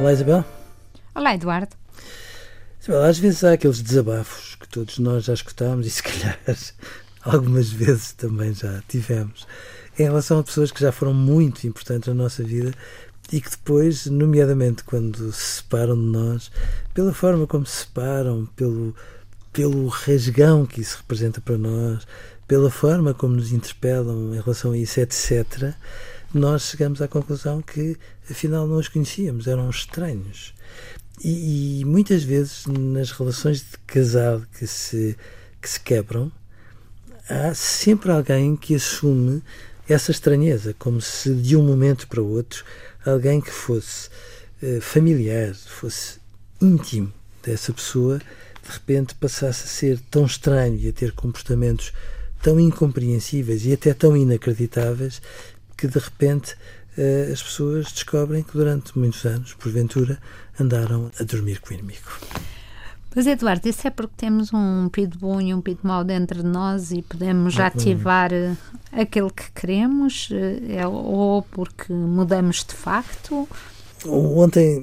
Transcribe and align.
Olá, 0.00 0.14
Isabel. 0.14 0.42
Olá, 1.14 1.34
Eduardo. 1.34 1.76
Isabel, 2.80 3.02
às 3.02 3.18
vezes 3.18 3.44
há 3.44 3.52
aqueles 3.52 3.82
desabafos 3.82 4.54
que 4.54 4.66
todos 4.66 4.98
nós 4.98 5.24
já 5.24 5.34
escutámos 5.34 5.86
e 5.86 5.90
se 5.90 6.02
calhar 6.02 6.40
algumas 7.22 7.70
vezes 7.70 8.12
também 8.12 8.54
já 8.54 8.82
tivemos 8.88 9.46
em 9.98 10.04
relação 10.04 10.38
a 10.38 10.42
pessoas 10.42 10.72
que 10.72 10.80
já 10.80 10.90
foram 10.90 11.12
muito 11.12 11.66
importantes 11.66 12.08
na 12.08 12.14
nossa 12.14 12.42
vida 12.42 12.72
e 13.30 13.42
que 13.42 13.50
depois, 13.50 14.06
nomeadamente 14.06 14.84
quando 14.84 15.30
se 15.34 15.56
separam 15.56 15.94
de 15.94 16.06
nós, 16.06 16.50
pela 16.94 17.12
forma 17.12 17.46
como 17.46 17.66
se 17.66 17.84
separam, 17.84 18.46
pelo, 18.56 18.96
pelo 19.52 19.86
rasgão 19.88 20.64
que 20.64 20.80
isso 20.80 20.96
representa 20.96 21.42
para 21.42 21.58
nós, 21.58 22.06
pela 22.48 22.70
forma 22.70 23.12
como 23.12 23.36
nos 23.36 23.52
interpelam 23.52 24.34
em 24.34 24.40
relação 24.40 24.72
a 24.72 24.78
isso, 24.78 24.98
etc., 24.98 25.74
nós 26.32 26.62
chegamos 26.62 27.02
à 27.02 27.08
conclusão 27.08 27.60
que 27.60 27.96
afinal 28.30 28.66
não 28.66 28.76
os 28.76 28.88
conhecíamos, 28.88 29.46
eram 29.46 29.68
estranhos. 29.68 30.54
E, 31.22 31.80
e 31.80 31.84
muitas 31.84 32.22
vezes 32.22 32.66
nas 32.66 33.10
relações 33.10 33.60
de 33.60 33.78
casal 33.86 34.42
que 34.56 34.66
se, 34.66 35.16
que 35.60 35.68
se 35.68 35.80
quebram, 35.80 36.30
há 37.28 37.54
sempre 37.54 38.10
alguém 38.10 38.56
que 38.56 38.74
assume 38.74 39.42
essa 39.88 40.10
estranheza, 40.10 40.74
como 40.78 41.00
se 41.00 41.34
de 41.34 41.56
um 41.56 41.62
momento 41.62 42.06
para 42.06 42.22
o 42.22 42.30
outro 42.30 42.64
alguém 43.04 43.40
que 43.40 43.50
fosse 43.50 44.08
uh, 44.62 44.80
familiar, 44.80 45.54
fosse 45.54 46.20
íntimo 46.60 47.12
dessa 47.42 47.72
pessoa, 47.72 48.18
de 48.18 48.70
repente 48.70 49.14
passasse 49.14 49.64
a 49.64 49.66
ser 49.66 50.00
tão 50.10 50.26
estranho 50.26 50.78
e 50.78 50.88
a 50.88 50.92
ter 50.92 51.12
comportamentos 51.12 51.92
tão 52.42 52.60
incompreensíveis 52.60 53.64
e 53.66 53.72
até 53.72 53.92
tão 53.92 54.16
inacreditáveis 54.16 55.20
que 55.80 55.88
de 55.88 55.98
repente 55.98 56.52
uh, 56.98 57.32
as 57.32 57.42
pessoas 57.42 57.90
descobrem 57.90 58.42
que 58.42 58.52
durante 58.52 58.96
muitos 58.98 59.24
anos, 59.24 59.54
porventura, 59.54 60.18
andaram 60.60 61.10
a 61.18 61.24
dormir 61.24 61.58
com 61.60 61.70
o 61.70 61.72
inimigo. 61.72 62.10
Mas 63.16 63.26
Eduardo, 63.26 63.66
isso 63.66 63.88
é 63.88 63.90
porque 63.90 64.12
temos 64.16 64.52
um 64.52 64.88
pido 64.90 65.18
bom 65.18 65.40
e 65.40 65.52
um 65.54 65.60
pido 65.60 65.80
mau 65.82 66.04
dentro 66.04 66.42
de 66.42 66.48
nós 66.48 66.92
e 66.92 67.02
podemos 67.02 67.54
já 67.54 67.66
ativar 67.68 68.30
uh, 68.30 68.56
aquele 68.92 69.30
que 69.30 69.50
queremos, 69.52 70.28
uh, 70.30 70.70
é, 70.70 70.86
ou 70.86 71.42
porque 71.42 71.92
mudamos 71.92 72.62
de 72.62 72.74
facto. 72.74 73.48
Ontem 74.06 74.82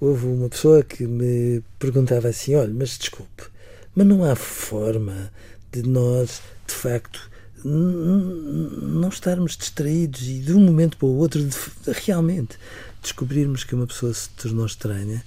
houve 0.00 0.26
uma 0.26 0.48
pessoa 0.48 0.82
que 0.82 1.06
me 1.06 1.62
perguntava 1.78 2.28
assim: 2.28 2.54
olha, 2.54 2.72
mas 2.72 2.96
desculpe, 2.96 3.44
mas 3.94 4.06
não 4.06 4.24
há 4.24 4.34
forma 4.34 5.30
de 5.70 5.82
nós, 5.82 6.40
de 6.66 6.72
facto, 6.72 7.29
não 7.64 9.08
estarmos 9.08 9.56
distraídos 9.56 10.22
e 10.22 10.38
de 10.38 10.52
um 10.52 10.60
momento 10.60 10.96
para 10.96 11.06
o 11.06 11.16
outro 11.16 11.42
de, 11.42 11.56
realmente 12.04 12.56
descobrirmos 13.02 13.64
que 13.64 13.74
uma 13.74 13.86
pessoa 13.86 14.12
se 14.12 14.28
tornou 14.30 14.66
estranha. 14.66 15.24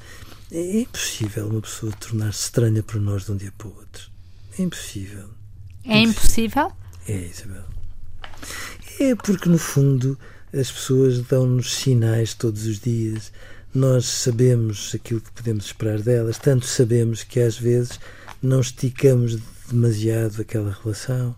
É 0.52 0.82
impossível 0.82 1.48
uma 1.48 1.62
pessoa 1.62 1.92
tornar-se 1.94 2.44
estranha 2.44 2.84
para 2.84 3.00
nós 3.00 3.26
de 3.26 3.32
um 3.32 3.38
dia 3.38 3.52
para 3.58 3.68
o 3.68 3.76
outro. 3.76 4.10
É 4.58 4.62
impossível. 4.62 5.30
É 5.86 6.00
impossível? 6.00 6.72
É, 7.08 7.28
Isabel. 7.28 7.66
É 9.00 9.16
porque, 9.16 9.50
no 9.50 9.58
fundo, 9.58 10.18
as 10.54 10.72
pessoas 10.72 11.20
dão-nos 11.20 11.74
sinais 11.74 12.34
todos 12.34 12.66
os 12.66 12.80
dias. 12.80 13.32
Nós 13.74 14.06
sabemos 14.06 14.92
aquilo 14.94 15.20
que 15.20 15.32
podemos 15.32 15.66
esperar 15.66 16.00
delas, 16.00 16.38
tanto 16.38 16.66
sabemos 16.68 17.24
que 17.24 17.40
às 17.40 17.58
vezes 17.58 18.00
não 18.42 18.62
esticamos 18.62 19.40
demasiado 19.70 20.42
aquela 20.42 20.76
relação. 20.84 21.36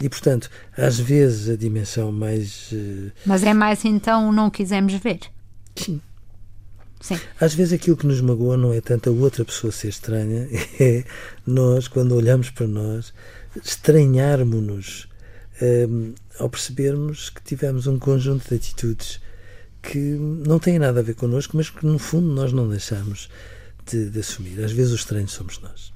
E, 0.00 0.08
portanto, 0.08 0.50
às 0.76 0.98
vezes 0.98 1.48
a 1.48 1.56
dimensão 1.56 2.10
mais. 2.10 2.72
Uh... 2.72 3.12
Mas 3.24 3.42
é 3.42 3.54
mais 3.54 3.84
então 3.84 4.32
não 4.32 4.50
quisemos 4.50 4.94
ver? 4.94 5.20
Sim. 5.76 6.00
Sim. 7.00 7.18
Às 7.40 7.52
vezes 7.52 7.72
aquilo 7.72 7.96
que 7.96 8.06
nos 8.06 8.20
magoa 8.20 8.56
não 8.56 8.72
é 8.72 8.80
tanto 8.80 9.10
a 9.10 9.12
outra 9.12 9.44
pessoa 9.44 9.72
ser 9.72 9.88
estranha, 9.88 10.48
é 10.78 11.04
nós, 11.44 11.88
quando 11.88 12.14
olhamos 12.14 12.50
para 12.50 12.66
nós, 12.66 13.12
estranharmos-nos 13.62 15.08
um, 15.60 15.64
ehm, 15.64 16.14
ao 16.38 16.48
percebermos 16.48 17.28
que 17.28 17.42
tivemos 17.42 17.88
um 17.88 17.98
conjunto 17.98 18.48
de 18.48 18.54
atitudes 18.54 19.20
que 19.82 19.98
não 19.98 20.60
têm 20.60 20.78
nada 20.78 21.00
a 21.00 21.02
ver 21.02 21.14
connosco, 21.14 21.56
mas 21.56 21.68
que 21.68 21.84
no 21.84 21.98
fundo 21.98 22.32
nós 22.32 22.52
não 22.52 22.68
deixamos 22.68 23.28
de, 23.84 24.08
de 24.08 24.20
assumir. 24.20 24.62
Às 24.62 24.70
vezes 24.70 24.92
os 24.92 25.00
estranhos 25.00 25.32
somos 25.32 25.58
nós. 25.60 25.92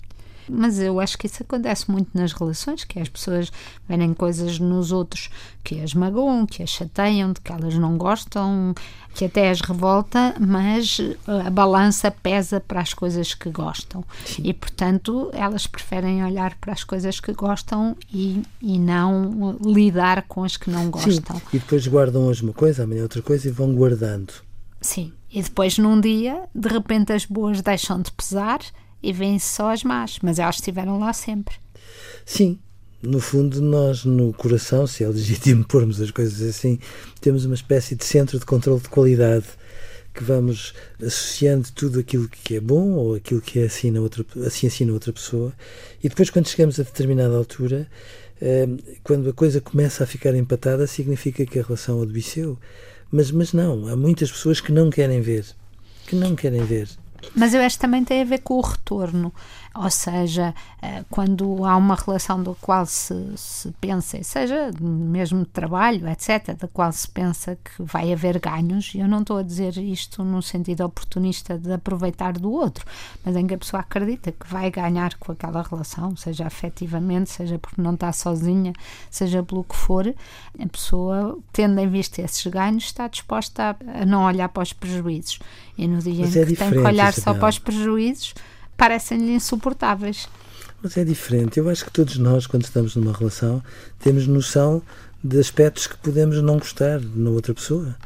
Mas 0.49 0.79
eu 0.79 1.01
acho 1.01 1.17
que 1.19 1.27
isso 1.27 1.43
acontece 1.43 1.91
muito 1.91 2.11
nas 2.15 2.33
relações, 2.33 2.85
que 2.85 2.99
as 2.99 3.09
pessoas 3.09 3.51
verem 3.89 4.15
coisas 4.15 4.59
nos 4.59 4.93
outros 4.93 5.31
que 5.63 5.81
as 5.81 5.95
magoam, 5.95 6.47
que 6.47 6.63
as 6.63 6.71
chateiam, 6.71 7.33
de 7.33 7.41
que 7.41 7.53
elas 7.53 7.75
não 7.75 7.97
gostam, 7.97 8.75
que 9.15 9.25
até 9.25 9.51
as 9.51 9.61
revolta, 9.61 10.35
mas 10.39 10.99
a 11.27 11.51
balança 11.51 12.11
pesa 12.11 12.61
para 12.61 12.81
as 12.81 12.93
coisas 12.93 13.35
que 13.35 13.51
gostam. 13.51 14.05
Sim. 14.25 14.43
E, 14.45 14.53
portanto, 14.53 15.31
elas 15.33 15.67
preferem 15.67 16.25
olhar 16.25 16.55
para 16.61 16.73
as 16.73 16.85
coisas 16.85 17.19
que 17.19 17.33
gostam 17.33 17.97
e, 18.13 18.43
e 18.61 18.79
não 18.79 19.57
lidar 19.61 20.23
com 20.29 20.45
as 20.45 20.57
que 20.57 20.71
não 20.71 20.91
gostam. 20.91 21.37
Sim. 21.37 21.43
E 21.55 21.59
depois 21.59 21.87
guardam 21.87 22.27
hoje 22.27 22.43
uma 22.43 22.53
coisa, 22.53 22.85
amanhã 22.85 23.03
outra 23.03 23.23
coisa 23.23 23.49
e 23.49 23.51
vão 23.51 23.75
guardando. 23.75 24.33
Sim. 24.81 25.13
E 25.31 25.43
depois, 25.43 25.79
num 25.79 26.01
dia, 26.01 26.45
de 26.55 26.69
repente 26.69 27.13
as 27.13 27.25
boas 27.25 27.61
deixam 27.61 28.01
de 28.01 28.11
pesar 28.13 28.61
e 29.03 29.13
vêm-se 29.13 29.55
só 29.55 29.73
as 29.73 29.83
más, 29.83 30.19
mas 30.23 30.39
elas 30.39 30.57
estiveram 30.57 30.99
lá 30.99 31.13
sempre. 31.13 31.57
Sim, 32.25 32.59
no 33.03 33.21
fundo, 33.21 33.61
nós 33.61 34.05
no 34.05 34.33
coração, 34.33 34.87
se 34.87 35.05
é 35.05 35.09
legítimo 35.09 35.65
pormos 35.69 36.01
as 36.01 36.11
coisas 36.11 36.43
assim, 36.43 36.79
temos 37.21 37.45
uma 37.45 37.55
espécie 37.55 37.95
de 37.95 38.05
centro 38.05 38.39
de 38.39 38.47
controle 38.47 38.81
de 38.81 38.89
qualidade 38.89 39.47
que 40.13 40.25
vamos 40.25 40.73
associando 41.01 41.69
tudo 41.75 42.01
aquilo 42.01 42.27
que 42.29 42.57
é 42.57 42.61
bom 42.61 42.93
ou 42.93 43.15
aquilo 43.15 43.41
que 43.41 43.59
é 43.61 43.65
assim, 43.65 43.91
na 43.91 44.01
outra, 44.01 44.25
assim 44.47 44.67
ensina 44.67 44.93
outra 44.93 45.13
pessoa. 45.13 45.53
E 46.03 46.09
depois 46.09 46.31
quando 46.31 46.49
chegamos 46.49 46.81
a 46.81 46.83
determinada 46.83 47.37
altura 47.37 47.87
eh, 48.41 48.67
quando 49.05 49.29
a 49.29 49.33
coisa 49.35 49.61
começa 49.61 50.05
a 50.05 50.07
ficar 50.07 50.35
empatada 50.35 50.87
significa 50.87 51.45
que 51.45 51.59
a 51.59 51.63
relação 51.63 52.01
adoeceu. 52.01 52.59
Mas, 53.13 53.31
mas 53.31 53.53
não, 53.53 53.87
há 53.89 53.95
muitas 53.95 54.33
pessoas 54.33 54.59
que 54.59 54.73
não 54.73 54.89
querem 54.89 55.21
ver 55.21 55.45
que 56.07 56.15
não 56.15 56.37
querem 56.37 56.65
ver 56.65 56.89
mas 57.35 57.55
eu 57.55 57.61
acho 57.61 57.77
que 57.77 57.81
também 57.81 58.05
tem 58.05 58.23
a 58.23 58.25
ver 58.25 58.39
com 58.39 58.55
o 58.55 58.61
retorno, 58.61 59.33
ou 59.75 59.91
seja, 59.91 60.55
eh, 60.81 61.05
quando 61.11 61.65
há 61.65 61.77
uma 61.77 61.95
relação 61.95 62.43
do 62.43 62.55
qual 62.55 62.87
se, 62.87 63.15
se 63.37 63.71
pensa, 63.79 64.23
seja 64.23 64.71
mesmo 64.81 65.45
trabalho, 65.45 66.09
etc., 66.09 66.57
da 66.57 66.67
qual 66.69 66.91
se 66.93 67.07
pensa 67.09 67.59
que 67.63 67.83
vai 67.83 68.13
haver 68.13 68.39
ganhos, 68.39 68.95
e 68.95 69.01
eu 69.01 69.09
não 69.09 69.21
estou 69.21 69.37
a 69.37 69.43
dizer 69.43 69.77
isto 69.77 70.25
no 70.25 70.41
sentido 70.41 70.83
oportunista 70.83 71.59
de 71.59 71.73
aproveitar 71.73 72.33
do 72.33 72.51
outro, 72.51 72.87
mas 73.25 73.37
em 73.37 73.47
que 73.47 73.55
a 73.55 73.59
pessoa 73.59 73.81
acredita 73.81 74.33
que 74.33 74.47
vai 74.47 74.71
ganhar 74.71 75.15
com 75.17 75.33
aquela 75.33 75.63
relação, 75.63 76.17
seja 76.17 76.47
afetivamente, 76.47 77.29
seja 77.29 77.59
porque 77.59 77.83
não 77.83 77.95
está 77.95 78.13
sozinha, 78.13 78.73
seja 79.11 79.43
pelo 79.43 79.63
que 79.63 79.77
for, 79.77 80.07
a 80.09 80.67
pessoa, 80.69 81.39
tendo 81.53 81.79
em 81.79 81.89
vista 81.89 82.23
esses 82.23 82.47
ganhos, 82.47 82.85
está 82.85 83.09
disposta 83.09 83.77
a, 83.87 84.07
não 84.07 84.25
olhar 84.25 84.49
para 84.49 84.63
os 84.63 84.73
prejuízos. 84.73 85.39
E 85.77 85.87
no 85.87 85.99
dia 85.99 86.25
mas 86.25 86.37
em 86.37 86.41
é 86.41 86.47
que 86.47 86.57
tem 86.57 86.71
que 86.71 86.79
olhar 87.07 87.13
só 87.13 87.35
para 87.35 87.49
os 87.49 87.59
prejuízos, 87.59 88.35
parecem-lhe 88.77 89.33
insuportáveis. 89.33 90.29
Mas 90.83 90.97
é 90.97 91.05
diferente. 91.05 91.59
Eu 91.59 91.69
acho 91.69 91.85
que 91.85 91.91
todos 91.91 92.19
nós, 92.19 92.47
quando 92.47 92.65
estamos 92.65 92.95
numa 92.97 93.13
relação, 93.13 93.63
temos 93.99 94.27
noção 94.27 94.83
de 95.23 95.39
aspectos 95.39 95.87
que 95.87 95.97
podemos 95.97 96.41
não 96.43 96.59
gostar 96.59 97.01
na 97.01 97.31
outra 97.31 97.55
pessoa. 97.55 97.97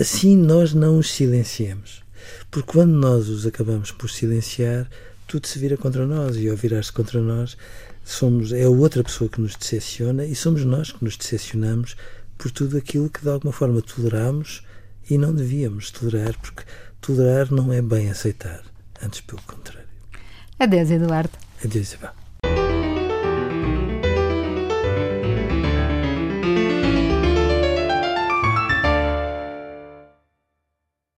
assim 0.00 0.36
nós 0.36 0.72
não 0.72 0.98
os 0.98 1.10
silenciamos. 1.10 2.02
Porque 2.50 2.72
quando 2.72 2.92
nós 2.92 3.28
os 3.28 3.46
acabamos 3.46 3.90
por 3.90 4.08
silenciar, 4.08 4.88
tudo 5.26 5.46
se 5.46 5.58
vira 5.58 5.76
contra 5.76 6.06
nós 6.06 6.36
e 6.36 6.48
ao 6.48 6.56
virar-se 6.56 6.92
contra 6.92 7.20
nós, 7.20 7.56
somos 8.04 8.52
é 8.52 8.64
a 8.64 8.70
outra 8.70 9.02
pessoa 9.02 9.28
que 9.28 9.40
nos 9.40 9.56
decepciona 9.56 10.24
e 10.24 10.34
somos 10.34 10.64
nós 10.64 10.92
que 10.92 11.02
nos 11.04 11.16
decepcionamos 11.16 11.96
por 12.36 12.50
tudo 12.50 12.76
aquilo 12.76 13.10
que 13.10 13.22
de 13.22 13.30
alguma 13.30 13.52
forma 13.52 13.80
toleramos 13.80 14.62
e 15.08 15.18
não 15.18 15.34
devíamos 15.34 15.90
tolerar, 15.90 16.38
porque 16.40 16.62
tolerar 17.04 17.52
não 17.52 17.72
é 17.72 17.82
bem 17.82 18.10
aceitar, 18.10 18.62
antes 19.02 19.20
pelo 19.20 19.42
contrário. 19.42 19.86
Adeus, 20.58 20.90
Eduardo. 20.90 21.36
Adeus, 21.62 21.88
Isabel. 21.88 22.23